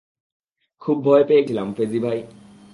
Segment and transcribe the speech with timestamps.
[0.81, 2.19] খুব ভয় পেয়ে গিয়েছিলাম, ফেজি ভাই।